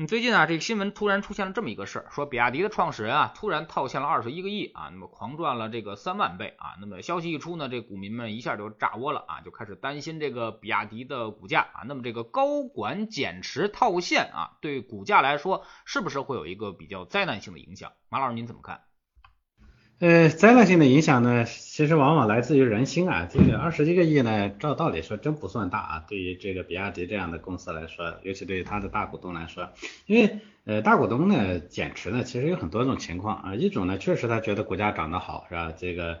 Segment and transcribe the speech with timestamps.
[0.00, 17.90] 嗯，最近啊，这个新闻突然出现了这么一个事儿，说比亚迪的创始人啊，突然套现了二十一个亿啊，那么狂赚了这个三万倍啊，那么消息一出呢，这股民们一下就炸窝了啊，就开始担心这个比亚迪的股价啊，那么这个高管减持套现啊，对股价来说是不是会有一个比较灾难性的影响？
[18.08, 18.82] 马老师您怎么看？
[20.00, 23.28] 呃，灾难性的影响呢，其实往往来自于人心啊。
[23.28, 26.04] 这个二十一个亿呢，照道理说真不算大啊。
[26.08, 29.68] 对于这个比亚迪这样的公司来说，尤其对于它的大股东来说，
[30.06, 33.54] 因为呃大股东呢减持呢，其实有很多种情况啊。
[33.56, 35.72] 一种呢，确实他觉得股价涨得好，是吧？
[35.76, 36.20] 这个。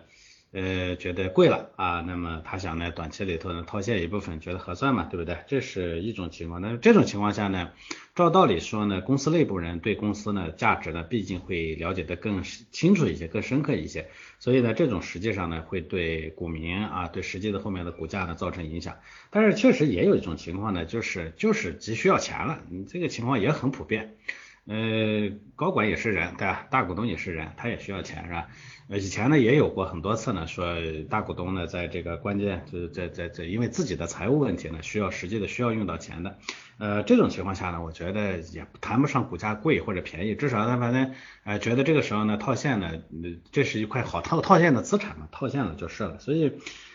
[0.50, 5.36] 呃，觉得贵了啊，那么他想呢，短期里头呢套现一部分，觉得合算嘛，对不对？
[5.46, 6.62] 这是一种情况。
[6.62, 7.70] 那这种情况下呢，
[8.14, 14.08] 照道理说呢，公司内部人对公司呢价值呢，毕竟会了解的更清楚一些，更深刻一些。
[14.38, 18.96] 所以呢，这种实际上呢，会对股民啊，对实际的后面的股价呢造成影响。
[19.28, 24.16] 但是确实也有一种情况呢，就是就是急需要钱了，你这个情况也很普遍。
[24.68, 26.66] 呃，高管也是人，对吧？
[26.70, 28.48] 大股东也是人，他也需要钱，是吧？
[28.90, 30.66] 以前呢也有过很多次呢，说
[31.08, 36.38] 大股东呢在这个关键就是在在在因为自己的财务问题呢，需要实际的需要用到钱的。
[36.78, 41.12] 呃，这种情况下呢，我觉得也谈不上股价贵或者便宜，至少他反正
[41.44, 42.92] 呃觉得这个时候呢套现呢，
[43.50, 46.18] 这是一块好套套现的资产嘛，套现了就是了。
[46.18, 46.52] 所以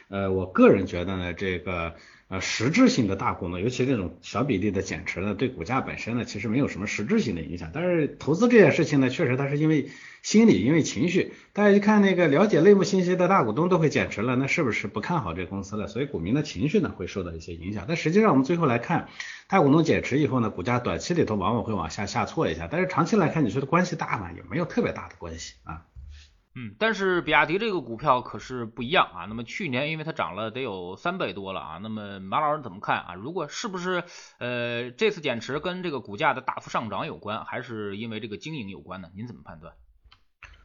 [0.09, 1.95] 呃，我个人觉得呢，这个。
[2.33, 7.69] 呃，实质性的大股东，尤其这种小比例的减持呢，对股价本身呢，其实没有什么实质性的影响。
[7.71, 9.91] 但是投资这件事情呢，确实它是因为
[10.23, 11.33] 心理，因为情绪。
[11.53, 15.87] 大家一看那个了解内幕信息的大股东都会减持了，那是不是不看好这公司了？
[15.87, 17.85] 所以股民的情绪呢，会受到一些影响。
[17.87, 19.09] 但实际上我们最后来看，
[19.47, 24.31] 大股东减持以后呢，股价短期里头往往会往下下挫一下，但是长期来看，你说的关系大吗？
[24.35, 25.85] 也没有特别大的关系啊。
[26.55, 29.25] 嗯，但是比亚迪这个股票可是不一样啊。
[29.25, 31.79] 那么去年因为它涨了得有三倍多了啊。
[31.81, 33.13] 那么马老师怎么看啊？
[33.15, 34.03] 如果是不是
[34.37, 39.09] 呃这次减持跟这个股价的大幅上涨有关，还是因为这个经营有关呢？
[39.15, 39.73] 您怎么判断？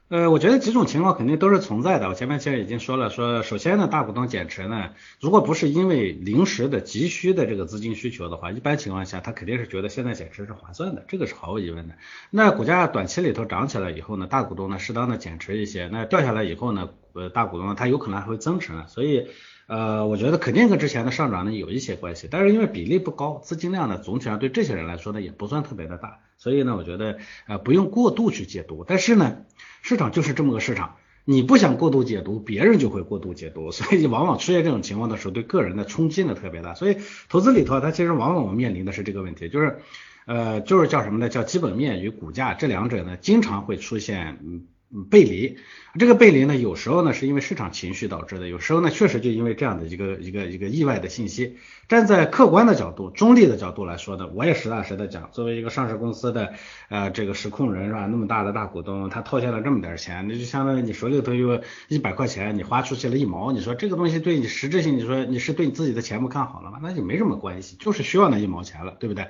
[0.09, 2.09] 呃，我觉得几种情况肯定都是存在的。
[2.09, 11.95] 我前面其实已经说了，说首先呢，大股东减持呢，如果不是因为临时的急需的这个资金需求的话，一般情况下他肯定是觉得现在减持是划算的，这个是毫无疑问的。
[12.31, 19.29] 那股价短期里头涨起来以后呢，大股东呢适当的减持一些，那掉下来以后呢，呃，大股东他有可能还会增持呢，所以
[19.69, 29.37] 呃，我觉得肯定跟之前的上涨呢有一些关系，但是因为比例不高，资金量呢总体上对这些人来说呢也不算特别的大，所以呢，我觉得呃不用过度去解读，但是呢。
[29.81, 36.75] 市场就是这么个市场，你不想过度解读，别人就会过度解读，所以往往出现这种情况的时候，对个人的冲击呢特别大。
[36.75, 36.97] 所以
[37.29, 39.79] 投资里头，它其实往往我面临的是这个问题，就是
[40.27, 41.29] 呃，就是叫什么呢？
[41.29, 44.67] 叫基本面与股价这两者呢，经常会出现嗯。
[45.11, 45.59] 背离，
[45.99, 51.57] 这个背离呢，有时候呢是因为市场情绪导致的，有时候呢确实就因为这样的一个一个一个意外的信息。
[51.89, 56.53] 站在客观的角度、中立的角度来说呢，我也实打实的讲，作为一个上市公司的
[56.89, 58.07] 呃这个实控人是吧？
[58.07, 66.79] 那么大的大股东，他套现了这么点钱，那就相当于你手里头有一百块钱，你花出去了一毛，你说这个东西对你实质性，你说你是对你自己的钱不看好了吗？
[66.83, 69.27] 那就没什么关系，就是需要那一毛钱了，对不对？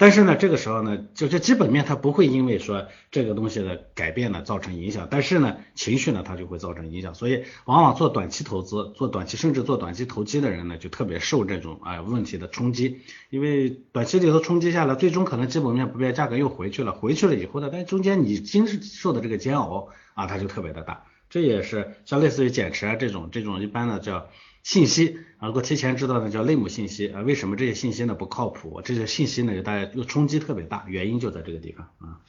[0.00, 24.28] 但是呢，这个时候呢，就这基本面它不会因为说这个东西的改变呢造成影响，但是呢，情绪呢它就会造成影响，所以往往做短期投资、做短期甚至做短期投机的人呢，就特别受这种啊问题的冲击，因为短期里头冲击下来，最终可能基本面不变，价格又回去了，回去了以后呢，但中间你经受的这个煎熬啊，它就特别的大，这也是像类似于减持啊这种这种一般的叫。
[24.62, 27.22] 信息啊，如果提前知道呢，叫内幕信息啊。
[27.22, 28.82] 为什么这些信息呢不靠谱？
[28.82, 32.20] 这些信息呢，大家又冲击特别大，原因就在这个地方啊。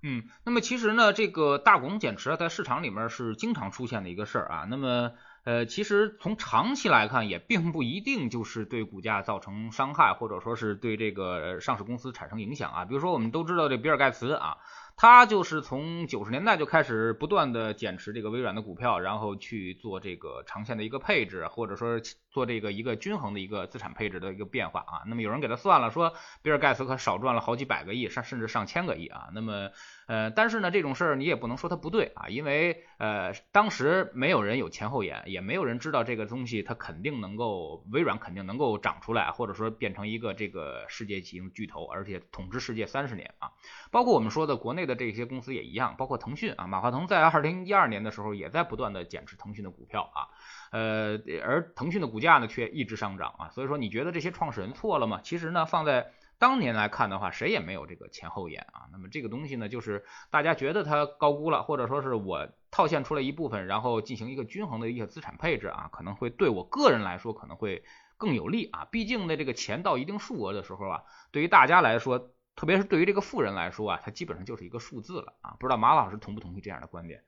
[0.00, 4.66] 嗯，那么其实呢，这个大股东减持啊在市场里面是经常出现的一个事儿啊。
[4.70, 5.10] 那么
[5.42, 12.84] 呃，其实从长期来看，也并不一定就是对股价造成伤害，或者说是对这个上市公司产生影响啊。
[12.84, 14.58] 比如说，我们都知道这比尔盖茨啊。
[15.00, 25.06] 他就是从九十年代就开始不断的减持这个微软的股票，然后去做这个长线的一个配置，或者说做这个一个均衡的一个资产配置的一个变化啊。
[25.06, 29.28] 那么有人给他算了，说比尔盖茨可少赚了好几百个亿，上甚至上千个亿啊。
[29.32, 29.70] 那么
[30.08, 43.52] 呃，但是呢，这种事儿你也不能说它不对啊，因为呃，当时没有人有前后眼，也没有人知道这个东西它肯定能够微软肯定能够长出来，或者说变成一个这个世界级巨头，而且统治世界三十年啊。
[43.92, 50.26] 包括我们说的国内的这些公司也一样，包括腾讯啊，马化腾在二零一二年的时候也在不断的减持腾讯的股票啊，
[50.72, 53.48] 呃，而腾讯的股价呢却一直上涨啊。
[53.50, 55.20] 所以说你觉得这些创始人错了吗？
[55.22, 58.88] 其实呢，放在当年来看的话，谁也没有这个前后眼啊。
[58.90, 67.82] 那么这个东西呢，就是大家觉得它高估了，或者说是我套现出来一部分，然后进行一个均衡的一个资产配置啊，可能会对我个人来说可能会
[68.16, 68.86] 更有利啊。
[68.90, 71.02] 毕竟呢，这个钱到一定数额的时候啊，
[71.32, 75.54] 对于大家来说，特别是对于这个富人来说啊，它基本上就是一个数字了啊。
[75.60, 77.20] 不知道马老师同不同意这样的观点？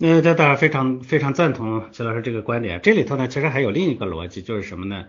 [0.00, 2.80] 嗯，这当然非常非常赞同齐老师这个观点。
[2.80, 5.06] 这里头呢，其实还有另一个逻辑，就是什么呢？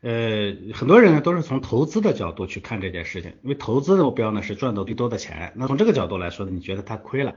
[0.00, 5.52] 呃，很多人呢都是从投资的角度去看这件事情，因为投资的目标呢是赚到最多的钱。
[5.56, 7.34] 那从这个角度来说呢，你觉得他亏了，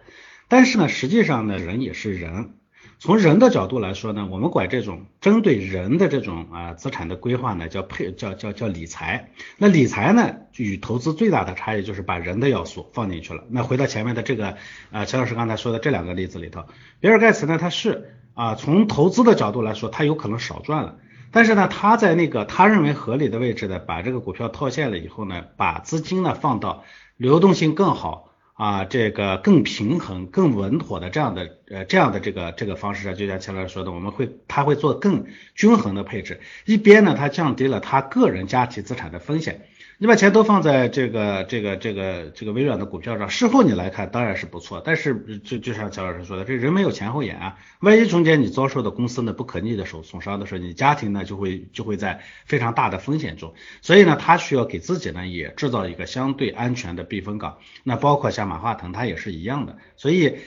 [0.47, 2.59] 但是呢，实际上呢，人也是人。
[3.01, 9.31] 从人的角度来说呢，我们管这种针对人的这种啊资产的规划呢，叫配叫叫叫理财。
[9.57, 13.43] 那理财呢，与投资最大的差异就是把人的要素放进去了。
[13.49, 14.55] 那回到前面的这个
[14.91, 16.65] 啊，陈老师刚才说的这两个例子里头，
[16.99, 20.97] 比尔盖茨呢，他是啊从投资的角度来说，他有可能少赚了。
[21.31, 26.83] 但是呢，他在那个他认为合理的位置呢，把这个股票套现了以后呢，把资金呢放到
[27.17, 28.30] 流动性更好
[28.61, 35.25] 啊，这个更平衡、更稳妥的这样的呃这样的这个这个方式啊，就像前面说的，我们会他会做更
[35.55, 39.65] 均衡的配置，一边呢，他降低了他个人家庭资产的风险。
[40.01, 53.53] 你把钱都放在这个这个这个这个微软的股票上，事后你来看当然是不错，但是就就像乔老师说的，这人没有前后眼啊，万一中间你遭受的公司呢不可逆的手损伤的时候，你家庭呢就会就会在非常大的风险中，
[53.83, 60.37] 所以呢，他需要给自己呢也制造一个相对安全的避风港，那包括像马化腾他也是一样的，所以。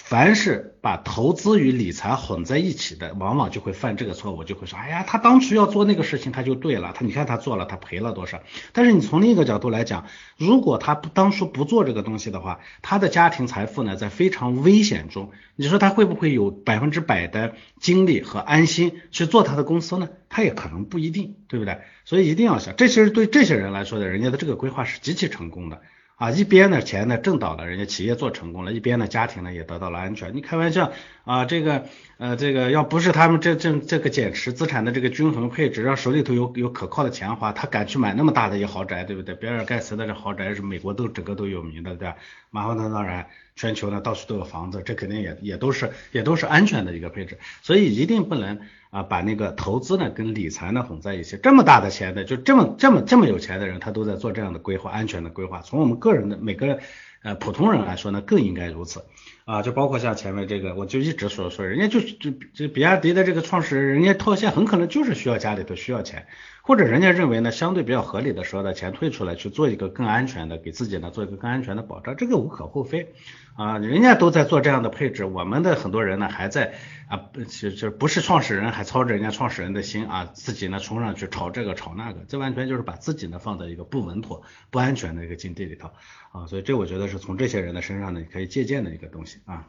[0.00, 8.40] 凡是把投资与理财混在一起的，往往就会犯这个错误，就会说，哎呀，他当初要做那个事情，他就对了，他你看他做了，他赔了多少？
[8.72, 10.06] 但是你从另一个角度来讲，
[10.38, 20.08] 如果他不当初不做这个东西的话，他的家庭财富呢，在非常危险中，你说他会不会有百分之百的精力和安心去做他的公司呢？
[20.30, 21.80] 他也可能不一定，对不对？
[22.06, 25.82] 所以一定要想，这其实对这些人来说的，人家的这个规划是极其成功的。
[26.18, 30.34] 啊，一边的钱呢挣到了，人家企业做成功了，一边呢家庭呢也得到了安全。
[30.34, 30.92] 你开玩笑
[31.28, 31.84] 啊，这个
[32.16, 39.34] 呃这个要不是他们这这这个减持资产的这个均衡配置，让手里头有有可靠的钱花，他敢去买那么大的一豪宅，对不对？
[39.34, 42.16] 比尔盖茨的这豪宅是美国都整个都有名的，对吧？
[42.48, 43.26] 马化腾当然
[43.56, 48.58] 全球呢到处都有房子，这肯定也也都是也都是安全的一个配置，所以一定不能。
[48.90, 55.60] 啊，把那个投资呢跟理财呢混在一起，这么大的钱的，就这么这么这么有钱的人，他都在做这样的规划，安全的规划。
[55.60, 56.78] 从我们个人的每个
[57.22, 59.04] 呃普通人来说呢，更应该如此
[59.44, 59.62] 啊。
[59.62, 66.26] 就包括像前面这个，我就一直所说，人家就这这比亚迪的这个创始人，人家套现很可能就是需要家里头需要钱。
[66.68, 73.14] 或者人家认为呢，相对比较合理的时候呢，钱退出来去做一个更安全的，给自己呢做一个更安全的保障，这个无可厚非
[73.56, 73.78] 啊。
[73.78, 76.74] 人家都在做这样的配置，我们的很多人呢还在
[77.08, 85.88] 啊，其实不是创始人还操着人家创始人的心啊，自己呢冲上去炒这个炒那个，这完全就是把自己呢放在一个不稳妥、不安全的一个境地里头
[86.32, 86.46] 啊。
[86.48, 89.66] 所以这我觉得是从这些人的身上呢可以借鉴的一个东西啊。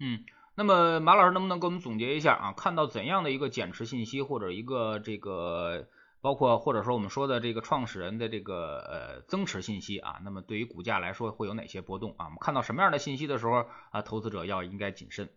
[0.00, 0.20] 嗯。
[0.54, 2.54] 那么马老师能不能给我们总结一下啊？
[2.56, 5.88] 看到怎样的一个减持信息，或者一个这个？
[6.26, 12.24] 包括或者说我们说的这个创始人的这个呃增持信息啊，那么对于股价来说会有哪些波动啊？
[12.24, 15.28] 我们看到什么样的信息的时候啊，投资者要应该谨慎。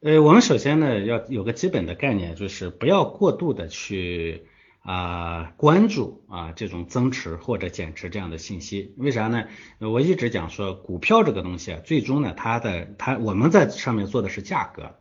[0.00, 4.46] 呃，我们首先呢要有个基本的概念，就是不要过度的去
[4.82, 8.94] 啊关注啊这种增持或者减持这样的信息。
[8.98, 9.48] 为啥呢？
[9.80, 14.94] 我一直讲说股票这个东西啊，最终呢它的它我们在上面做的是价格。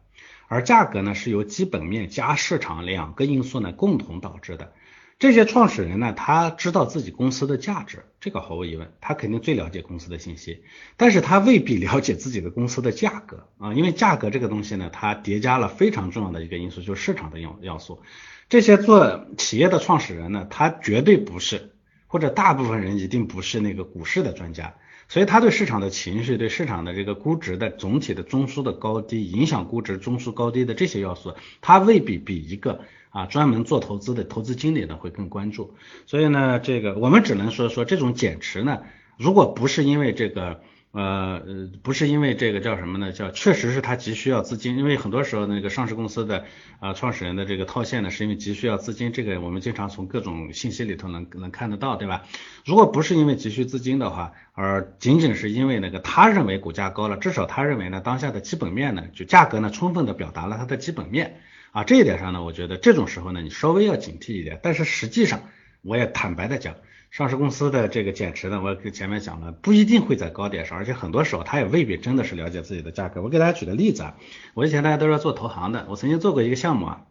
[0.51, 4.74] 而价格呢，是由基本面加市场两个因素呢共同导致的。
[5.17, 10.65] 这些创始人呢，他知道自己公司的价值，这个毫无疑问，他肯定最了解公司的信息。
[10.98, 18.01] 但是他未必了解自己的公司的价格啊，因为价格这个东西呢，它叠加了非常重要的一个因素，就是市场的要要素。
[18.50, 21.72] 这些做企业的创始人呢，他绝对不是，
[22.08, 24.75] 或者大部分人一定不是那个股市的专家。
[25.12, 35.74] 所以它对市场的情绪，对市场的这个估值的总体的中枢的高低，影响估值中枢高低的这些要素，它未必比一个啊专门做投资的投资经理呢会更关注。
[36.06, 38.84] 所以呢，这个我们只能说说这种减持呢，
[39.18, 40.62] 如果不是因为这个。
[40.92, 43.14] 呃呃，不是因为这个叫什么呢？
[43.14, 46.44] 叫确实是他急需要资金，因为很多时候那个上市公司的
[46.82, 52.24] 啊创始人的这个套现呢，是因为急需要资金，这个我们经常从各种信息里头能能看得到，对吧？
[52.66, 61.40] 如果不是因为急需资金的话，而仅仅是因为那个他认为股价高了，至少他认为呢当下的基本面呢就价格呢充分的表达了它的基本面
[61.72, 65.44] 啊这一点上呢，我觉得这种时候呢你稍微要警惕一点，但是实际上
[65.84, 66.76] 我也坦白的讲。
[67.12, 73.22] 上市公司的这个减持呢，我跟前面讲了，不一定会在高点上，而且很多时候他也未必真的是了解自己的价格。
[73.22, 74.15] 我给大家举个例子啊，
[74.53, 77.06] 我以前大家都是做投行的，我曾经做过一个项目啊，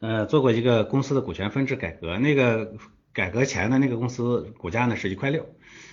[0.00, 2.72] 呃，做过一个公司的股权分置改革，那个
[3.12, 5.44] 改革前的那个公司股价呢是一块六。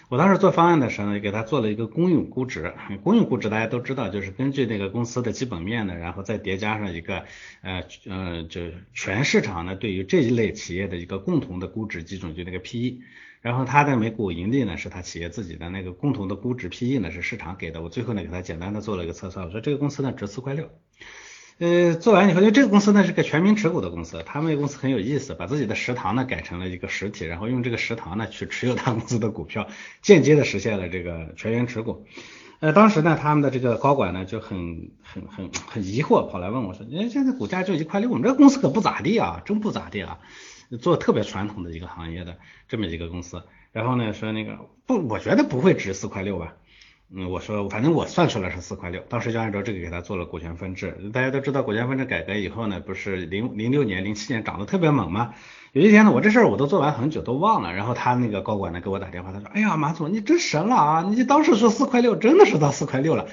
[0.08, 2.76] 我当时做方案的时候呢，给他做了一个公允估值。
[3.04, 7.26] 公允估值大家都知道，就是根据那个公司的基本面呢，然后再叠加上一个
[7.62, 8.62] 呃呃，就
[8.94, 13.00] 全市场呢对于这一类企业的一个共同的估值基准，就那个 PE。
[13.42, 17.82] 然后它的每股盈利呢是它企业自己的那个共同的估值，PE 呢是市场给的。
[17.82, 20.70] 我最后呢给他简单的做了一个测算，我说这个公司呢值四块六。
[21.58, 29.68] 呃，做完以后，因为这个公司呢是个全民持股的公司，他们公司很有意思，把自己的食堂呢改成了一个实体，然后用这个食堂呢去持有他公司的股票，
[30.02, 32.06] 间接的实现了这个全员持股。
[32.60, 40.20] 呃，当时呢，他们的这个高管呢就很很很很疑惑，跑来问我说：“哎现在股价就一块六，我们这公司可不咋地啊，真不咋地啊，
[40.82, 46.56] 做特别传统的一个行业的这么一个公司。”然后呢说那个不，我觉得不会值四块六吧。
[47.14, 50.98] 嗯，我说反正我算出来是四块六，当时就按照这个给他做了股权分置。
[51.14, 55.34] 大家都知道股权分置改革以后呢，不是零零六年、零七年涨得特别猛吗？
[55.72, 63.28] 有一天呢，我这事儿我都做完很久都忘了，然后他那个高管呢给我打电话，他说：“哎呀，马总你真神了啊，你当时说四块六，真的是到四块六了。”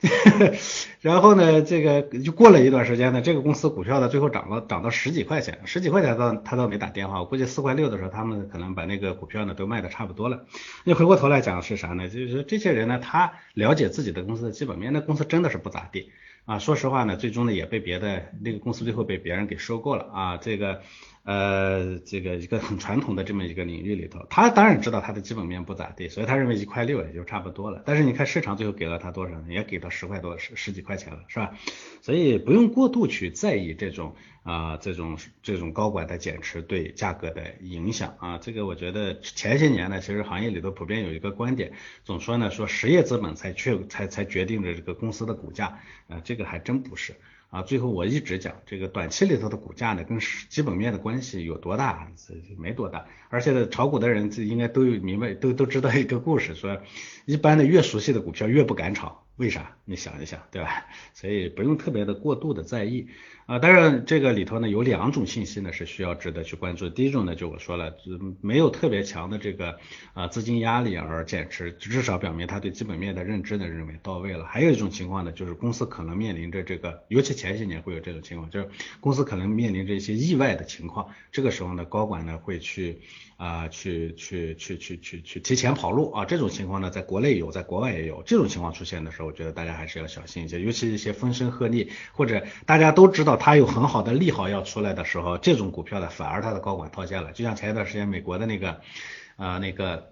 [1.02, 10.46] 然后呢，这个就过了一段时间呢，这个公司股票呢最后涨了，涨到十几块钱，十几块钱倒他倒没打电话，我估计四块六的时候，他们可能把那个股票呢都卖的差不多了。
[10.84, 12.08] 你回过头来讲是啥呢？
[12.08, 16.10] 就是说这些人呢，他了解自己的公司的基本面，那公司真的是不咋地
[16.46, 16.58] 啊。
[16.58, 20.80] 说实话呢，最终呢也被别的那个公司最后被别人给收购了啊，这个。
[21.22, 27.82] 呃，这个一个很传统的这么一个领域里头，他当然知道他的基本面不咋地，所以他认为一块六也就差不多了。
[27.84, 29.44] 但是你看市场最后给了他多少呢？
[29.48, 31.52] 也给到十块多，十十几块钱了，是吧？
[32.00, 38.38] 所以不用过度去在意这种啊，这种这种高管的减持对价格的影响啊。
[38.38, 41.72] 这个我觉得前些年呢，其实行业里头普遍有一个观点，
[42.02, 47.14] 总说呢说实业资本才确才才决定着这个公司的股价，啊，这个还真不是。
[47.50, 52.08] 啊，最后我一直讲这个短期里头的股价呢，跟基本面的关系有多大？
[52.16, 53.06] 这没多大。
[53.28, 56.80] 而且炒股的人这应该都有明白，都都知道一个故事，说
[57.24, 59.74] 一般的越熟悉的股票越不敢炒，为啥？
[59.86, 60.84] 你想一想，对吧？
[61.14, 63.08] 所以不用特别的过度的在意。
[63.46, 66.88] 啊，当然这个里头呢有两种信息呢是需要值得去关注。
[66.90, 67.96] 第一种呢就我说了，
[68.42, 69.78] 没有特别强的这个
[70.12, 74.44] 啊资金压力而减持，至少表明他对基本面的认知呢认为到位了。
[74.44, 78.68] 还有一种情况呢就是公司可能面临着这个，尤其前些年会有这种情况，就是
[79.00, 83.00] 公司可能面临着一些意外的情况，这个时候呢高管呢会去。
[83.40, 86.26] 啊，去去去去去去提前跑路啊！
[86.26, 88.22] 这种情况呢，在国内有，在国外也有。
[88.26, 97.32] 这种情况出现的时候，我觉得大家还是要小心一些，尤其一些风声鹤唳，或者大家都知道它有很好的利好要出来的时候，这种股票呢，反而它的高管套现了。
[97.32, 98.80] 就像前一段时间美国的那个
[99.36, 100.10] 啊，那个。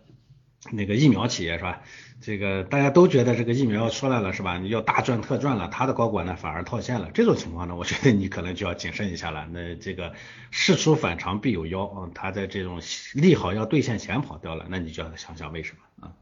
[0.72, 1.82] 那个疫苗企业是吧？
[2.20, 4.58] 这个大家都觉得这个疫苗要出来了是吧？
[4.58, 7.10] 你要大赚特赚了，它的高管呢反而套现了。
[7.14, 9.46] 这种情况呢，我觉得你可能就要谨慎一下了。
[9.52, 10.12] 那这个
[10.50, 12.82] 事出反常必有妖啊，它在这种
[13.14, 16.12] 利好要兑现前跑掉了，那你就要想想为什么啊？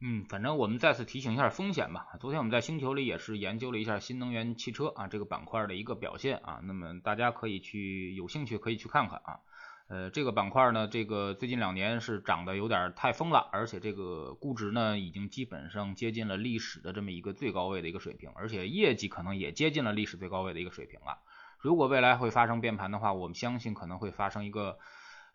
[0.00, 2.06] 嗯反正我们再次提醒一下风险吧。
[2.20, 9.40] 昨天我们在星球里也是研究了一下新能源汽车啊这个板块的一个表现啊，那么大家可以去有兴趣可以去看看啊。
[9.88, 21.18] 呃，这个板块呢，这个最近两年是涨得有点太疯了，而且这个估值呢，已经基本上接近了历史的这么一个最高位的一个水平，而且业绩可能也接近了历史最高位的一个水平了。
[21.58, 24.78] 如果未来会发生变盘的话，我们相信可能会发生一个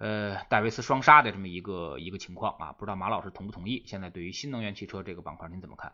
[0.03, 3.83] 呃戴维斯双杀的这么一个一个情况啊，不知道马老师同不同意？
[3.85, 5.93] 现在对于新能源汽车这个板块，您怎么看？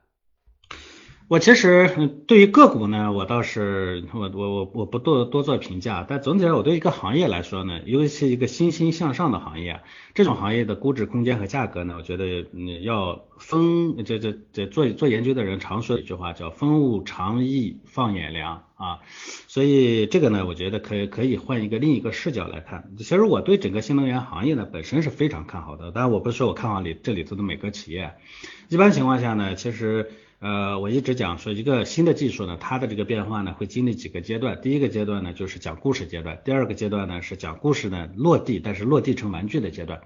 [1.30, 9.80] 我其实对于个股呢，我倒是我我我我不多多做评价，但总体上我对一个行业来说呢，尤其是一个欣欣向上的行业，
[10.16, 18.98] 这种行业的估值空间和价格呢，我觉得你要分这这这做做研究的人常说一句话叫分物长宜放眼量啊，
[19.48, 22.90] 所以这个呢，我觉得可以可以换一个另一个视角来看。
[22.98, 28.16] 其实我对整个新能源行业呢本身是非常看好的，当然我不是说我看好里这里头的每个企业，
[28.68, 30.10] 一般情况下呢，其实。
[30.40, 34.62] 呃，我一直讲说一个新的技术呢，它的这个变化呢会经历几个阶段。
[34.62, 40.00] 第一个阶段呢就是讲故事阶段，第二个阶段呢是讲故事呢落地，但是落地成玩具的阶段。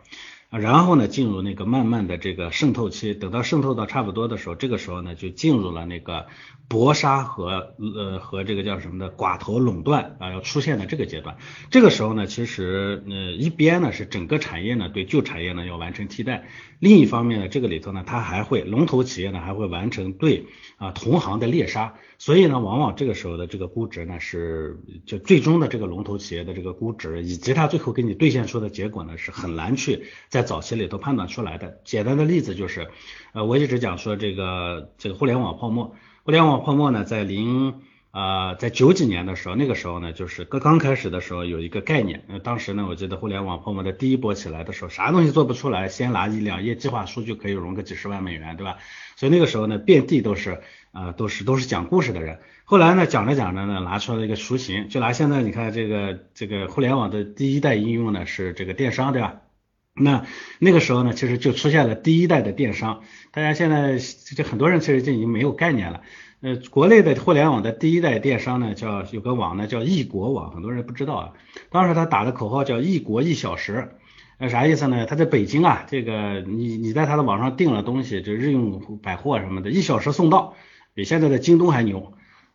[0.50, 6.28] 然后呢进入那个慢慢的这个渗透期，等到渗透到差不多的时候，这个时候呢就进入了那个
[6.68, 11.38] 搏杀和呃和这个叫什么的寡头垄断啊要出现的这个阶段。
[11.72, 16.48] 这个时候呢，其实呃一边呢是整个产业呢对旧产业呢要完成替代。
[16.80, 31.80] 另一方面呢，这个里头呢，它还会龙头企业呢还会完成对啊同行的猎杀，所以呢，往往这个时候的这个估值呢是就最终的这个龙头企业的这个估值，以及它最后给你兑现出的结果呢是很难去在早期里头判断出来的。
[31.84, 32.90] 简单的例子就是，
[33.34, 37.82] 呃，我一直讲说这个这个互联网泡沫，互联网泡沫呢在零
[38.14, 48.78] 呃，在九几年的时候，那个时候呢，就是刚刚开始的时候有一个概念，呃，当时呢，我记得互联网泡沫的第一波起来的时候，啥东西做不出来，先拿一两页计划书就可以融个几十万美元，对吧？
[49.16, 52.38] 所以那个时候呢，遍地都是啊，都是都是讲故事的人。
[52.66, 59.42] 后来呢，讲着讲着呢，拿出了一个雏形，就拿现在你看这个这个互联网的第一代应用呢，是这个电商，对吧？
[59.96, 60.26] 那
[60.60, 63.98] 那个时候呢，其实就出现了第一代的电商，大家现在
[64.36, 66.02] 这很多人其实就已经没有概念了。
[66.44, 71.32] 呃，国内的互联网的第一代电商呢，叫有个网呢叫易国网，很多人不知道啊。
[71.70, 73.96] 当时他打的口号叫易国一小时，
[74.38, 75.06] 那啥意思呢？
[75.06, 80.54] 他在北京啊，这个你你在他的网上订了东西，就日用百货什么的，一小时送到，
[80.94, 82.12] 比现在的京东还牛。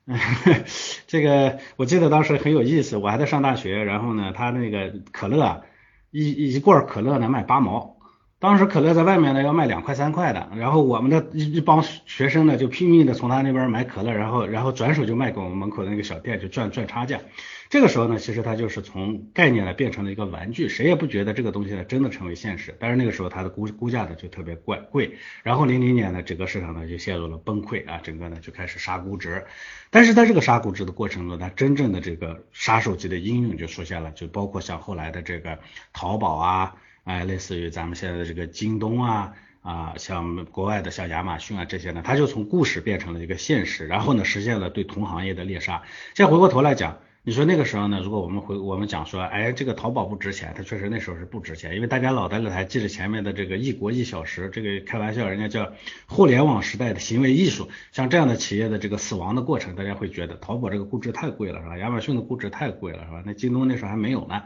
[1.08, 5.64] 这个我记得当时很有意思，我还在上大学，然后呢，他那个可乐
[6.10, 7.97] 一一罐可乐呢卖八毛。
[8.40, 17.20] 当时可乐在外面呢要卖两块三块的，然后我们的一一帮学生呢就拼命的从他那边买可乐，然后然后转手就卖给我们门口的那个小店，就赚赚差价。
[17.68, 22.76] 这个时候呢，其实它就是从概念呢变成了一个玩具，谁也不觉得这个东西呢真的成为现实。
[22.78, 29.44] 但是那个时候它的估估价呢就特别贵贵，然后零零年呢整个市场呢就陷入了崩溃啊，整个呢就开始杀估值。
[29.90, 35.58] 但是在这个杀估值的过程中，它真正的这个杀手级的应用就出现了，就包括像后来的这个
[35.92, 36.76] 淘宝啊。
[37.08, 45.84] 哎，类似于咱们现在的这个京东啊啊，像国外的像亚马逊啊这些呢，它就从故事变成了一个现实，然后呢实现了对同行业的猎杀。
[46.12, 55.72] 再回过头来讲，你说那个时候呢，如果我们回我们讲说，哎，这个淘宝不值钱，它确实那时候是不值钱，因为大家脑袋里还记着前面的这个一国一小时，这个开玩笑，人家叫
[56.06, 61.78] 互联网时代的行为艺术，像这样的企业的这个死亡的过程，大家会觉得淘宝这个估值太贵了，是吧？
[61.78, 63.22] 亚马逊的估值太贵了，是吧？
[63.24, 64.42] 那京东那时候还没有呢。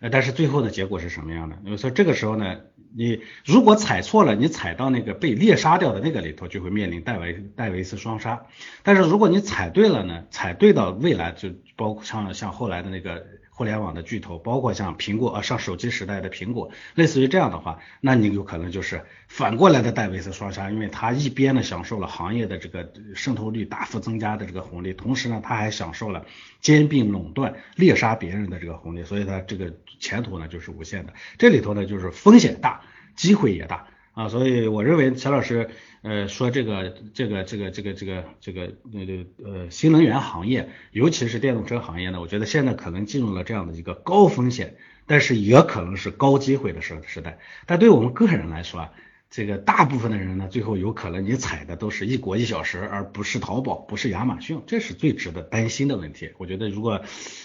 [0.00, 1.56] 呃，但是最后的结果是什么样的？
[1.64, 2.60] 因为说这个时候呢，
[2.94, 8.46] 你如果踩错了，你踩到那个被猎杀掉的那个里头，就会面临戴维戴维斯双杀。
[8.82, 13.26] 但是如果你踩对了呢，踩对到未来，就包括像像后来的那个。
[13.60, 26.24] 互联网的巨头，包括像苹果啊，上手机时代的苹果，类似于这样的话，那你有可能就是反过来的戴维斯双杀，因为它一边呢享受了行业的这个渗透率大幅增加的这个红利，同时呢，它还享受了
[26.62, 31.12] 兼并垄断、猎杀别人的这个红利，所以它这个前途呢就是无限的。
[31.36, 32.80] 这里头呢就是风险大，
[33.14, 33.88] 机会也大。
[34.12, 35.70] 啊，所以我认为钱老师
[36.02, 47.38] 呃说这个这个这个这个这个这个那个呃新能源行业，尤其是电动车行业呢，我觉得现在可能进入了这样的一个高风险，但是也可能是高机会的时时代。
[47.66, 48.92] 但对我们个人来说啊。
[49.30, 56.30] 这个大部分的人呢，最后有可能你踩的都是一国一小时，而不是淘宝，不是亚马逊，这是最值得担心的问题。
[56.36, 57.00] 我觉得如果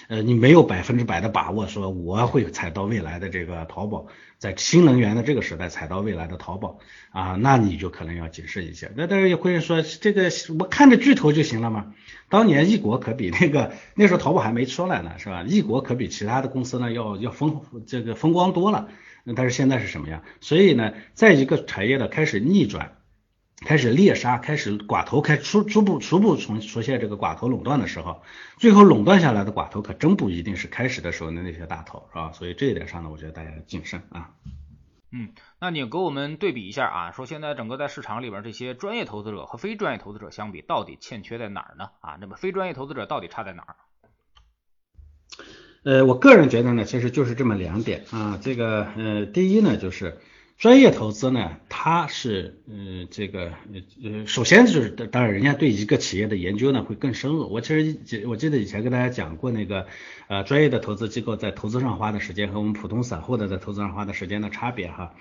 [0.08, 4.08] 呃你没有百分之百的把握，说我会踩到未来的这个淘宝，
[4.40, 6.80] 在新能源的这个时代踩到未来的淘宝
[7.12, 8.92] 啊，那你就可能要谨慎一些。
[8.96, 11.94] 那但是也会说这个我看着巨头就行了嘛？
[12.30, 15.46] 当年易国可比那个那时候淘宝还没出来呢，是吧？
[15.48, 18.90] 易国可比其他的公司呢要要风这个风光多了。
[19.28, 20.22] 那但是现在是什么样？
[20.40, 22.96] 所以呢，在一个产业的开始逆转、
[23.66, 28.22] 开始猎杀、开始寡头开初初步初步从出现这个寡头垄断的时候，
[28.58, 32.32] 最后垄断下来的寡头可真不一定是开始的时候的那些大头，是吧？
[32.34, 34.30] 所以这一点上呢，我觉得大家要谨慎啊。
[35.12, 41.90] 嗯，那你给我们对比一下啊，说现在整个在市场里边这些专业投资者和非专业投资者相比，到底欠缺在哪儿呢？
[42.02, 43.76] 啊，那么非专业投资者到底差在哪儿？
[45.86, 48.40] 呃，我个人觉得呢，其实就是这么两点啊。
[48.42, 50.18] 这个呃，第一呢，就是
[50.58, 53.52] 专业投资呢，它是呃这个
[54.02, 57.52] 呃首先就是当然人家对一个企业的研究呢会更深入。
[57.52, 59.86] 我其实记我记得以前跟大家讲过那个
[60.28, 65.14] 呃专业的投资机构在投资上花的时间和我们普通散户的在投资上花的时间的差别哈。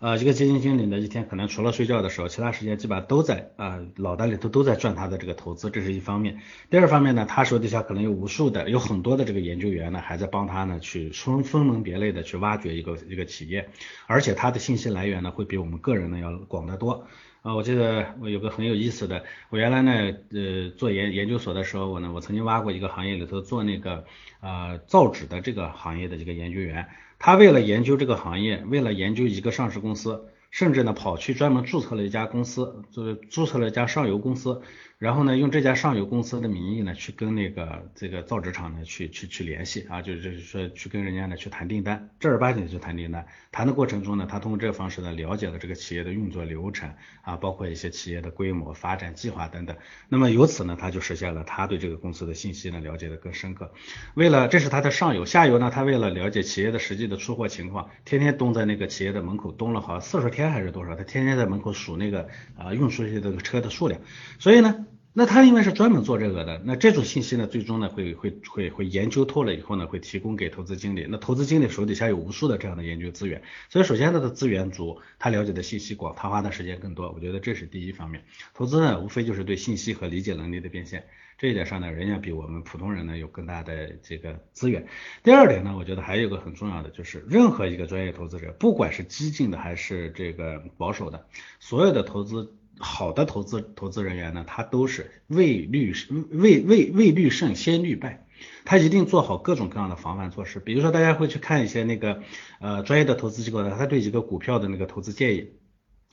[0.00, 6.38] 呃，一个基金经理呢，一天可能除了睡觉的时候，其他时间基本上都在啊，脑袋里头都在转他的这个投资，这是一方面。
[6.70, 13.68] 第二方面呢，他手底下可能有无数的，有很多的这个研究员呢，还在帮他呢去分分门别类的去挖掘一个一个企业，
[14.06, 17.06] 而且他的信息来源呢，会比我们个人呢要广得多。
[17.42, 19.92] 啊，我记得我有个很有意思的，我原来呢，
[20.30, 24.04] 呃，做研研究所的时候，我呢，我曾经挖过一个行业里头做那个
[24.40, 26.86] 呃造纸的这个行业的这个研究员。
[27.18, 34.60] 他为了研究这个行业，为了研究一个上市公司，甚至呢跑去专门注册了一家公司，就是注册了一家上游公司。
[35.00, 43.26] 然后呢，用这家上游公司的名义呢，去跟那个这个造纸厂呢，去去去联系啊，就是就是说去跟人家呢去谈订单，正儿八经去谈订单。
[43.50, 49.74] 谈的过程中呢，他通过这个方式呢，了解了这个企业的运作流程啊，包括一些企业的规模、发展计划等等。
[50.10, 53.72] 那么由此呢，他就实现了他对这个公司的信息呢了解的更深刻。
[54.12, 63.98] 为了这是他的上游，下游呢，他为了了解企业的实际的出货情况，天天蹲在那个企业的门口蹲了好像四十天还是多少，他天天在门口数那个啊运出去这个车的数量。
[64.38, 64.84] 所以呢。
[65.12, 71.04] 那他因为是专门做这个的，那这种信息呢，最终呢会会会会研究透了以后呢，会提供给投资经理。
[71.10, 77.10] 那投资经理手底下有无数的这样的研究资源，所以首先他的资源足，他了解的信息广，他花的时间更多。
[77.10, 78.24] 我觉得这是第一方面。
[78.54, 81.04] 投资呢，无非就是对信息和理解能力的变现，
[81.36, 84.86] 这一点上呢，人家比我们普通人呢有更大的这个资源。
[85.24, 91.26] 第二点呢，我觉得还有一个很重要的，就是任何一个专业投资者，不管是激进的还是这个保守的，
[91.58, 92.54] 所有的投资。
[92.80, 95.94] 好的投资投资人员呢，他都是未虑
[96.30, 98.26] 未未未虑胜先虑败，
[98.64, 100.58] 他一定做好各种各样的防范措施。
[100.58, 102.22] 比如说，大家会去看一些那个
[102.58, 105.50] 呃专业的投资机构呢，他对一个股票的那个投资建议。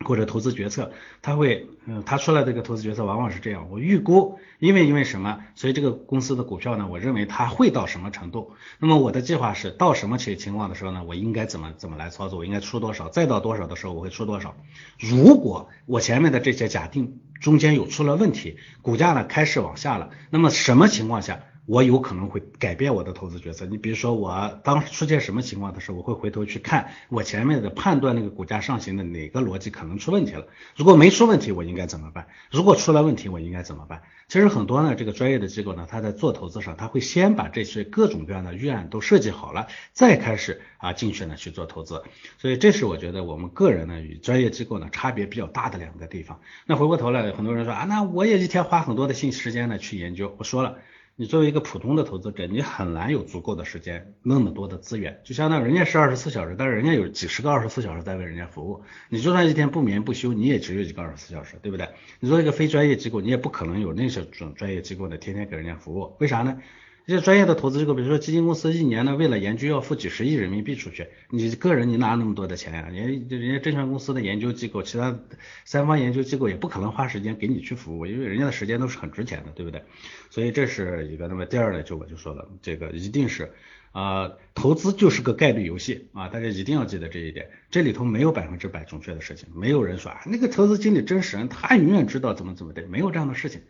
[0.05, 14.55] 或者投资决策，他会，嗯，他出来这个投资决策往往是这样，我预估，因为因为什么，所以这个公司的股票呢，我认为它会到什么程度，那么我的计划是到什么情情况的时候呢，我应该怎么怎么来操作，我应该出多少，再到多少的时候我会出多少，
[14.99, 21.43] 如果我前面的这些假定中间有出了问题，股价呢开始往下了，那么什么情况下？
[21.67, 23.65] 我有可能会改变我的投资决策。
[23.65, 30.47] 你比如说，我当出现什么情况的时候，我会回头去看我前面的判断那个股价上行的哪个逻辑可能出问题了。
[30.77, 32.27] 如果没出问题，我应该怎么办？
[32.49, 34.01] 如果出了问题，我应该怎么办？
[34.29, 42.01] 其实很多呢，这个专业的机构呢，他在做投资上，他会先把这些各种各样的预案都设计好了，再开始啊进去呢去做投资。
[42.37, 46.39] 所以这是我觉得我们个人呢与专业机构呢差别比较大的两个地方。
[46.65, 50.33] 那回过头来，很多人说啊，那我也一天花很多的信息时间呢去研究。
[50.37, 50.77] 我说了。
[51.19, 58.83] 你作为一个普通的投资者，你很难有足够的时间，那么多的资源，就相当于人家是二十四小时，但是人家有几十个二十四小时在为人家服务。
[59.09, 61.89] 你就算一天不眠不休，你也只有一个二十四小时，对不对？
[62.19, 66.61] 你作为一个非专业机构，你也不可能有那些种专业机构的天天给人家服务，为啥呢？
[67.07, 72.89] 一些专业的投资机构，比如说基金公司，一年呢为了研究要付几十亿人民币出去，你个人你哪那么多的钱呀？
[72.91, 75.17] 人人家证券公司的研究机构，其他
[75.63, 79.83] 三方研究机构也不可能花时间给你去服务，因为人家的时间都是很值钱的，对不对？
[80.29, 81.29] 所以这是一个。
[81.29, 83.53] 那么第二呢，就我就说了，这个一定是
[83.93, 93.61] 啊，投资就是个概率游戏啊，大家一定要记得这一点，这里头没有百分之百准确的事情，没有人说啊那个投资经理真神，他永远知道怎么怎么的，没有这样的事情。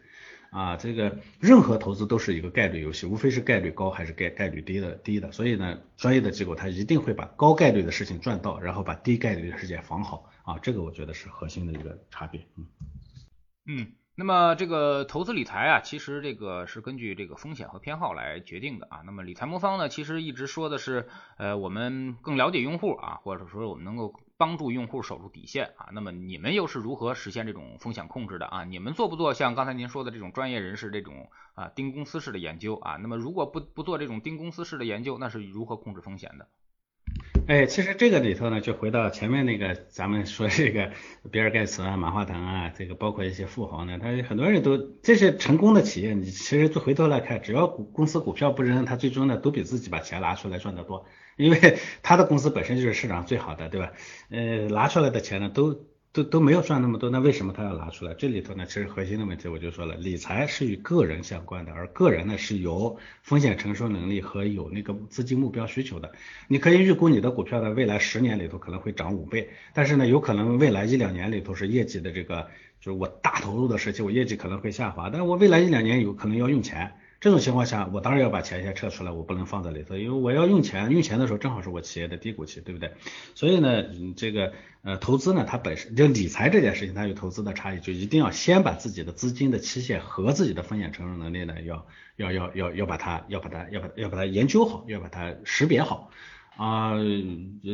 [0.58, 5.32] 啊，这个任何投资都是一个概率游戏，无非是概率高还是概概率低的低的。
[5.32, 12.42] 所以呢，专业的机构他一定会把高概率的事情赚到，然后把低概率的事情防好啊，这个我觉得是核心的一个差别。
[12.58, 12.66] 嗯
[13.68, 19.04] 嗯，那么这个投资理财啊，其实这个是根据这个风险和偏好来决定的啊。
[19.06, 24.20] 那么理财魔方呢，其实一直说的是，呃，我们更了解用户啊，或者说我们能够。
[24.38, 28.64] 帮助用户守住底线啊，那么你们又是如何实现这种风险控制的啊？
[28.64, 32.98] 你们做不做像刚才您说的这种专业人士这种啊盯公司式的研究啊？
[33.02, 36.48] 那么如果不不做这种盯公司式的研究，那是如何控制风险的？
[37.48, 40.92] 哎，其实这个里头呢，就回到前面那个咱们说这个
[41.32, 51.06] 比尔盖茨啊、马化腾啊，这个包括一些富豪呢，他很多人都这些成功的企业，你其实回头来看，只要股公司股票不扔，他最终呢都比自己把钱拿出来赚得多。
[51.38, 53.94] 因为 他的公司本身就是市场最好的，对吧？
[54.30, 58.14] 呃，拿出来的钱呢，都都都没有赚那么多，那为什么他要拿出来？
[58.16, 66.12] 这里头呢，其实核心的问题我就说了，理财是与个人相关的，而个人呢是有风险承受能力和有那个资金目标需求的。
[66.48, 72.48] 你可以预估你的股票在未来十年里头可能会涨五倍，但是呢，有可能未来一两年里头是业绩的这个，
[72.82, 76.94] 就是我大投入的时期，我业绩可能会下滑，但我未来一两年有可能要用钱。
[77.20, 82.94] 这种情况下，我当然要把钱先撤出来，我不能放在里头，因为我要用钱，用钱的时候正好是我企业的低谷期，对不对？
[83.34, 83.84] 所以呢，
[84.16, 84.54] 这个
[84.84, 96.12] 呃投资呢，它本身就理财这件事情，它有投资的差异，就一定要先把自己的资金的期限和自己的风险承受能力呢，要要要要要把它要把它要把要把它研究好，要把它识别好。
[96.58, 96.94] 啊，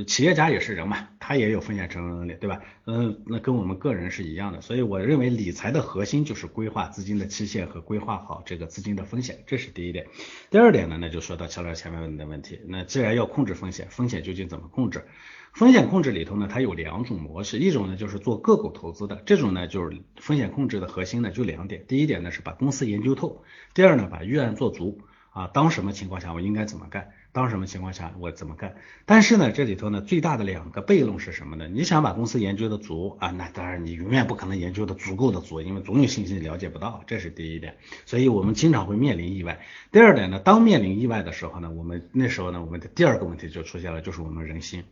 [0.07, 2.59] 企业家也是人嘛，他也有风险承受能力，对吧？
[2.85, 10.07] 嗯，那跟我们个人是一样的，所以我认为理财的核心就是规划资金的期限和规划好这个资金的风险，这是第一点。
[10.51, 15.05] 第二点呢，那就说到乔老师前面问的问题，那既然要控制风险，风险究竟怎么控制？
[15.53, 23.43] 风险控制里头呢，它有两种模式，一种呢就是做个股投资的，这种呢就是风险控制的核心呢就两点，第一点呢是把公司研究透，
[23.73, 27.11] 第二呢把预案做足啊，当什么情况下我应该怎么干？
[27.33, 28.75] 当什么情况下我怎么干？
[29.07, 31.67] 但是呢，这里头呢最大的两个悖论是什么呢？
[31.67, 37.75] 你想把公司研究的足啊，那当然你永远不可能研究的足够的足，因为总有信息了解不到，这是第一点。
[38.05, 39.61] 所以我们经常会面临意外。
[39.91, 44.83] 第二点呢，当面临意外的时候呢，我们那时候呢，我们的第二个问题就出现了，就是我们人心。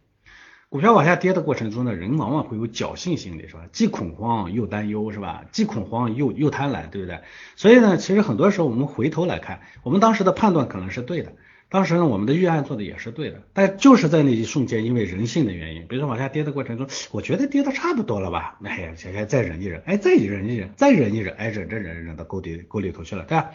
[0.69, 3.67] 股票往下跌的过程中呢，人往往会有侥幸心理，是吧？
[3.71, 5.43] 既恐慌又担忧，是吧？
[5.51, 7.21] 既恐慌又又贪婪，对不对？
[7.55, 11.33] 所以呢，其实很多时候我们回头来看，我们当时的判断可能是对的。
[11.71, 23.51] 当时呢，我们的预案做的也是对的，但就是在那一瞬间，因为人性的原因，比如说往下跌的过程中，我觉得跌的差不多了吧，哎呀，现在再忍一忍，哎，再忍一忍，再忍一忍，哎，忍着忍着忍到沟底沟里头去了，对吧？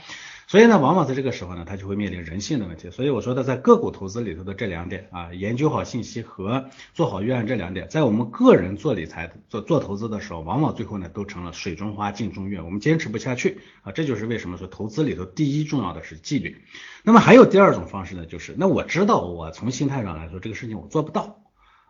[0.49, 2.89] 所以呢，往往在这个时候呢，它就会面临人性的问题。
[2.91, 13.91] 所以我说的，在个股投资里头的这两点啊，研究好信息和做好预案这两点，在我们个人做理财、做做投资的时候，往往最后呢都成了水中花、镜中月，我们坚持不下去啊。
[13.91, 16.63] 这就是为什么说投资里头第一重要的是纪律。
[17.03, 21.46] 那么还有第二种方式呢，就是那我知道我从心态上来说，这个事情我做不到。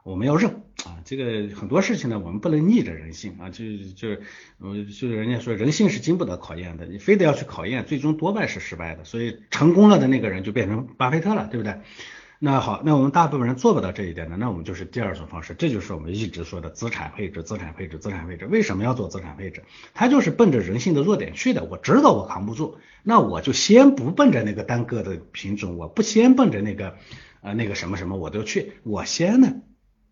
[0.06, 0.48] 我们要认
[0.84, 3.64] 啊，这个很多事情呢，我们不能逆着人性啊，就
[3.96, 4.10] 就
[4.60, 9.02] 呃，就是人家说人性是经不得考验的，你非得要去考验，最终多半是失败的。
[9.02, 11.80] 所以成功了的那个人就变成巴菲特了，对不对？
[12.38, 18.46] 那好，那我们大部分人做不到这一点的，那我们就是第二种方式，这就是我们一直说的资产配置，资产配置，资产配置。
[18.46, 19.64] 为什么要做资产配置？
[19.92, 21.64] 它就是奔着人性的弱点去的。
[21.64, 26.96] 我知道我扛不住，那我就先不奔着那个单个的品种，我不先奔着那个
[27.40, 29.62] 呃那个什么什么我都去，我先呢。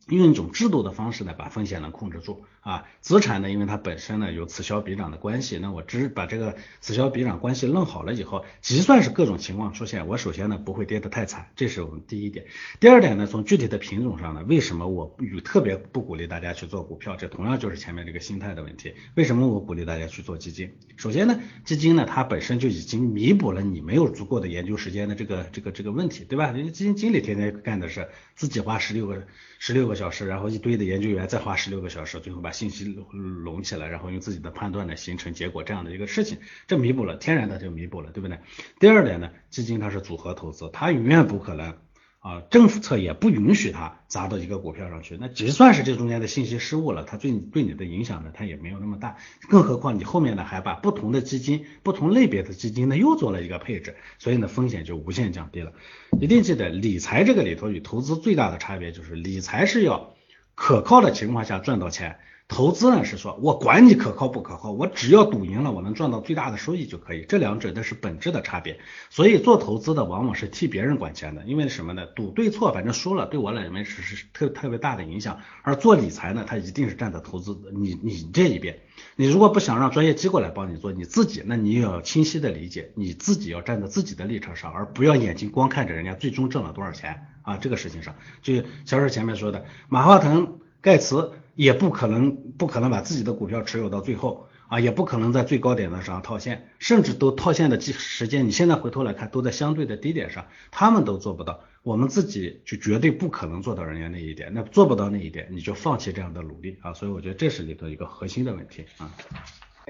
[0.09, 2.45] 用一种制度的方式呢，把风险呢控制住。
[2.65, 2.85] 啊。
[3.01, 12.47] 资产呢，因为它本身呢有此消彼长的关系，那我只把这个此消彼长关系弄好了以后，就算是各种情况出现，我首先呢不会跌得太惨，这是我们第一点。
[12.79, 17.17] 第二点呢，从具体的品种上呢，为什么我与特别不鼓励大家去做股票？
[17.17, 18.93] 这同样就是前面这个心态的问题。
[19.15, 20.71] 为什么我鼓励大家去做基金？
[20.97, 26.51] 首先呢，基金呢它本身就已经弥补了你没有足够的研究时间的这个这个这个问题，对吧？
[26.51, 29.27] 人家基金经理天天干的是自己花十六个
[29.59, 29.95] 十六个。
[29.95, 38.39] 小时，然后一堆的研究员再花十六个小时，最后把信息拢起来，然后用自己的判断呢形成结果这样的一个事情，这弥补了天然的就弥补了，对不对？
[38.81, 41.77] 第二点呢，基金它是组合投资，它永远不可能。
[42.25, 45.19] 啊，政策也不允许它砸到一个股票上去。
[45.21, 49.19] 那就算是这中间的信息失误了，它对你对你的影响呢，它也没有那么大。
[49.51, 55.75] 更何况你后面呢还把不同的基金、不同类别的基金呢又做了一个配置，所以呢风险就无限降低了。
[56.19, 60.15] 一定记得，理财这个里头与投资最大的差别就是理财是要
[60.55, 62.17] 可靠的情况下赚到钱。
[62.47, 67.25] 投资呢是说，我管你可靠不可靠，我只要赌赢了，我能赚到最大的收益就可以。
[67.27, 68.79] 这两者那是本质的差别。
[69.09, 72.05] 所以做投资的往往是替别人管钱的，因为什么呢？
[72.05, 75.41] 赌对错，反正输了对我来说是是特特别大的影响。
[75.63, 78.79] 而做理财呢，它一定是站在投资你你这一边。
[79.17, 87.57] 你如果不想让专业机构来帮你做，你自己，那你也要清晰的理解，你自己要站在自己的立场上，而不要眼睛光看着人家最终挣了多少钱啊。
[87.57, 91.33] 这个事情上，就小史前面说的，马化腾、盖茨。
[91.55, 109.11] 也不可能不可能把自己的股票持有到最后啊，也不可能在最高点的上套现，甚至都套现的时间，你现在回头来看都在相对的低点上，他们都做不到，我们自己就绝对不可能做到人家那一点，那做不到那一点，你就放弃这样的努力啊，所以我觉得这是里头一个核心的问题啊。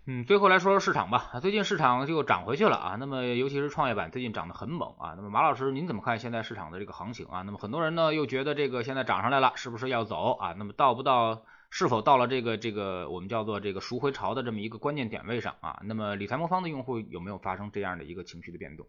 [0.07, 1.31] 嗯，最后来说说市场吧。
[1.41, 2.97] 最近市场就涨回去了啊。
[2.99, 5.15] 那么尤其是创业板最近涨得很猛啊。
[5.17, 7.41] 那么马老师您怎么看现在市场的这个行情啊？
[7.43, 10.55] 那么很多人呢又觉得这个现在涨上来了，是不是要走啊？
[10.59, 11.45] 那么到不到？
[11.77, 15.83] 是否到了这个这个我们叫做这个赎回潮的这么一个关键点位上啊？
[15.83, 18.87] 那么理财魔方的用户有没有发生这样的一个情绪的变动？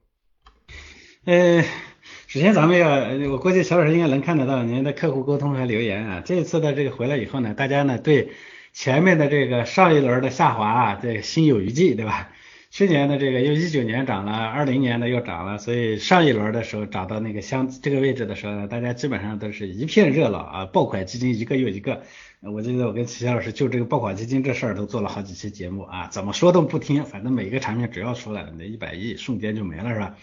[1.26, 1.64] 呃，
[2.28, 6.22] 首先咱们要，我估计小老师应该能看得到您的客户沟通和留言啊。
[6.24, 8.34] 这次的这个回来以后呢，大家呢对。
[8.72, 12.30] 前面的这个上一轮的下滑啊，这心有余悸，对吧？
[12.76, 22.04] 去年的这个又一九年涨了，二零年的又涨了，所以上一轮的时候涨到那个箱这个位置的时候呢，大家基本上都是一片热闹啊，爆款基金一个又一个。
[22.42, 30.18] 我记得我跟齐霞老师就这个爆款基金这事儿都做了好几期节目啊，怎么说都不听，反正每个产品只要出来了，那一百亿瞬间就没了，是吧？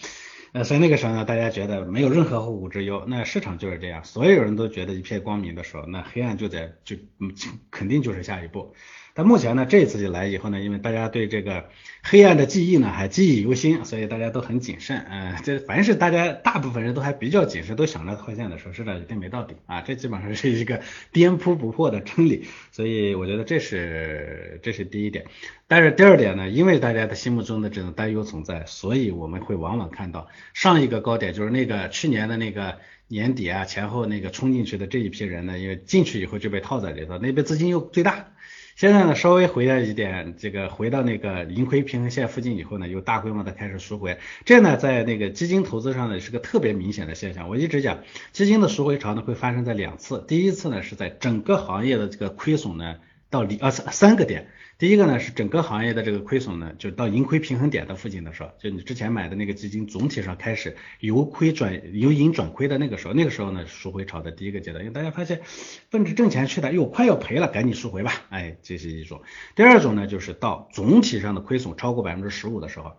[0.53, 7.33] 呃，所以那个时候呢，大家觉得没有任何后顾之忧，那市场就是这样，所有人都觉得一片光明的时候，那黑暗就在就嗯
[7.71, 8.75] 肯定就是下一步。
[9.15, 11.69] 但目前呢，这次来以后呢，因为大家对这个
[12.03, 15.05] 黑暗的记忆呢还记忆犹新，所以大家都很谨慎。
[15.11, 20.81] 嗯，这凡是大家大部分人都还比较谨慎，都想着套现的时候，市场一定没到底啊，这基本上是一个
[21.13, 22.47] 颠扑不破的真理。
[22.71, 25.27] 所以我觉得这是这是第一点。
[25.69, 38.31] 但是第二点呢，因为大家的心目中的这种担忧存在，所以我们会往往看到上一个高点，就是那个去年的那个年底啊前后那个冲进去的这一批人呢，因为进去以后就被套在里头，那边资金又最大。
[38.75, 44.19] 现在呢，稍微回来一点，这个回到那个盈亏平衡线附近以后呢，又大规模的开始赎回。
[44.45, 47.49] 这呢，在那个基金投资上呢，是个特别明显的现象。
[47.49, 50.25] 我一直讲，基金的赎回潮呢，会发生在两次。
[50.27, 52.97] 第一次呢，是在整个行业的这个亏损呢，
[53.33, 54.47] 到零啊三三个点。
[54.79, 65.41] 第一个呢是整个行业的这个亏损呢，就到盈亏平衡点的附近的时候，就你之前买的那个基金总体上开始由亏转由盈转亏的那个时候，那个时候呢赎回潮的第一个阶段，因为大家发现
[65.91, 69.23] 奔着挣钱去的，哟快要赔了，赶紧赎回吧，哎，这是一种。
[69.55, 72.97] 第二种呢就是到总体上的亏损超过百分之十五的时候，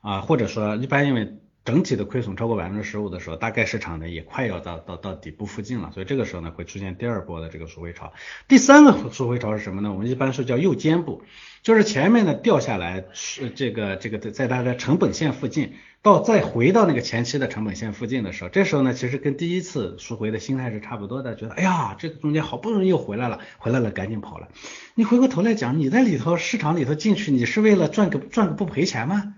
[0.00, 1.36] 啊，或者说一般因为。
[1.66, 8.12] 整体的亏损超过百分之十五的时候，大概市场呢也快要到到到底部附近了，所以这个时候呢会出现第二波的这个赎回潮。
[8.46, 9.92] 第三个赎回潮是什么呢？
[9.92, 11.22] 我们一般说叫右肩部，
[11.62, 24.46] 就是前面呢掉下来是这个这个在它的成本线附近，到再回到那个前期的成本线附近的时候，这时候呢其实跟第一次赎回的心态是差不多的，觉得哎呀这个中间好不容易又回来了，回来了赶紧跑了。
[24.94, 29.34] 你回过头来讲，你在里头市场里头进去，你是为了赚个赚个不赔钱吗？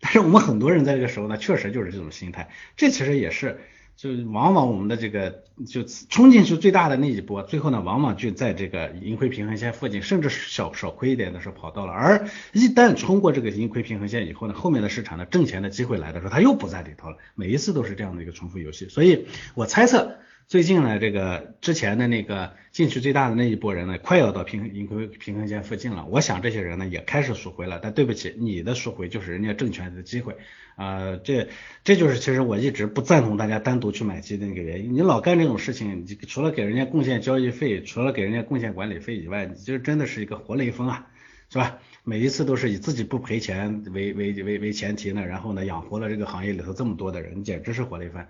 [0.00, 3.60] 但是我们很多人在这个时候呢，确实就是这种心态，这其实也是，
[3.96, 20.18] 就往往我们的这个就冲进去最大的那一波，最后呢，往往就在这个盈亏平衡线附近，甚至小少亏一点的时候跑到了，而一旦冲过这个盈亏平衡线以后呢，后面的市场的挣钱的机会来的时候，它又不在里头了，每一次都是这样的一个重复游戏，所以我猜测。
[20.48, 26.06] 最近呢，这个之前的那个进去最大的那一波人呢，快要到平衡盈亏平衡线附近了。
[26.06, 30.36] 我想这些人呢也开始赎回了，但对不起，你的赎回就是人家挣钱的机会
[30.76, 31.16] 啊。
[31.24, 31.48] 这
[31.82, 34.94] 这就是其实我一直不赞同大家单独去买基的那个原因。
[34.94, 41.08] 你老干这种事情，你除了给人家贡献交易费，除了给人家贡献管理费以外，你就真的是一个活雷锋啊，
[41.50, 41.80] 是吧？
[42.04, 48.24] 每一次都是以自己不赔钱为为为为前提呢，然后呢养活了这个行业里头这么多的人，简直是活雷锋。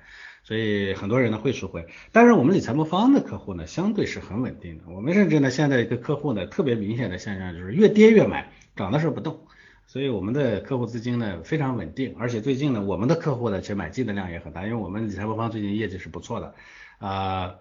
[0.46, 4.84] 所以很多人呢会赎回，但是我们理财魔方的客户呢相对是很稳定的。
[4.86, 9.40] 我们甚至呢现在一个客户呢特别明显的现象就是越跌越买，涨的时候不动。
[9.88, 16.54] 所以我们的客户资金呢非常稳定，而且最近呢我们的客户呢其实买进的量也很大，因为我们理财魔方最近业绩是不错的
[16.98, 17.56] 啊。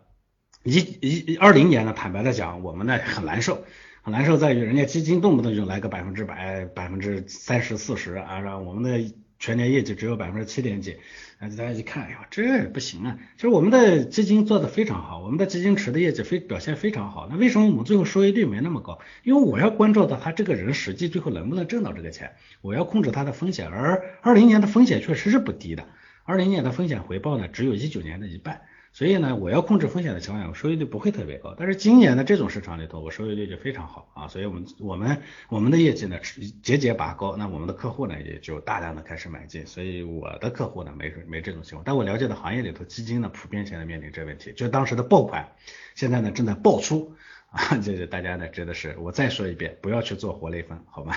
[0.63, 3.63] 一一二零年呢坦白的讲，我们呢很难受，
[4.04, 10.98] 很难受在于人家基金动不动就来个百分之百、百分之三十四十啊，让我们的全年业绩只有百分之七点几。
[11.38, 13.19] 大家一看，哎呀，这不行啊！
[13.36, 17.28] 其实我们的基金做的非常好，我们的基金池的业绩非表现非常好。
[17.30, 19.00] 那为什么我们最后收益率没那么高？
[19.24, 23.67] 因为我要关注到他这个人实际最后能不能挣到这个钱，我要控制他的风险。
[23.67, 25.86] 而二零年的风险确实是不低的，
[26.24, 28.62] 二零年的风险回报呢，只有一九年的一半。
[28.95, 31.53] 所以呢，我要控制风险的情况下，我收益率不会特别高。
[31.60, 34.29] 但是今年的这种市场里头，我收益率就非常好啊。
[34.29, 36.17] 所以我们我们我们的业绩呢
[36.63, 39.67] 节节拔高，那我们的客户呢也就大量的开始买进。
[39.67, 41.84] 所以我的客户呢没没这种情况。
[41.86, 45.45] 但我了解的行业里头基金呢普遍现在面临这问题，就当时的爆款，
[45.93, 47.13] 现在呢正在爆出
[47.49, 51.13] 啊，这是大家呢真的是，我再说一遍，不要去做活雷锋，好吗？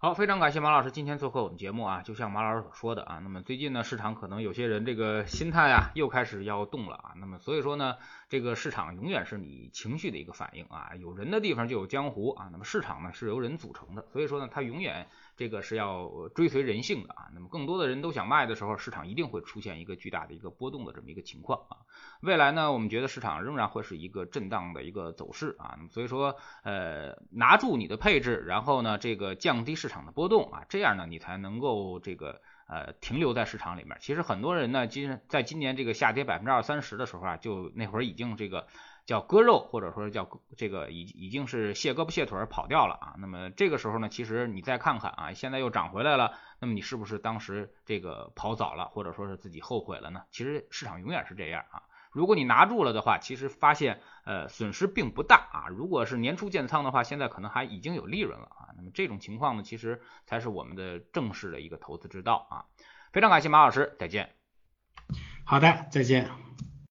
[0.00, 2.02] 好，非常感谢马老师今天做客我们节目啊。
[2.02, 7.14] 就像马老师所说的啊，那么最近呢，市场可能有些人这个心态啊，又开始要动了啊。
[7.16, 7.96] 那么所以说呢，
[8.28, 10.92] 这个市场永远是你情绪的一个反应啊。
[11.00, 12.48] 有人的地方就有江湖啊。
[12.52, 17.30] 那么市场呢是由人组成的，所以说呢，它永远这个是要追随人性的啊。
[17.32, 21.78] 那么更多的人都想卖的时候，市场一定会出现一个巨大的一个波动的这么一个情况啊。
[22.20, 25.78] 未来呢，我们觉得市场仍然会是一个震荡的一个走势啊。
[25.90, 33.96] 所以说，呃，拿住你的配置，然后呢，这个降低市场的波动啊，这样呢，你才能够这个呃停留在市场里面。
[34.00, 38.66] 其实很多人呢，今在今年这个下跌百分之二三十的时候啊，就那会儿已经这个
[39.08, 43.14] 叫割肉，或者说叫这个已已经是卸胳膊卸腿跑掉了啊。
[43.16, 50.24] 那么这个时候呢，其实你再看看啊，现在又涨回来了，那么你是不是当时这个跑早了，或者说是自己后悔了呢？
[50.30, 51.84] 其实市场永远是这样啊。
[52.12, 55.68] 如果你拿住了的话，其实发现呃损失并不大啊。
[55.70, 58.76] 如果是年初建仓的话，现在可能还已经有利润了啊。
[58.76, 62.66] 那么这种情况呢，其实才是我们的正式的一个投资之道啊。
[63.10, 64.34] 非常感谢马老师，再见。
[65.44, 66.28] 好的，再见。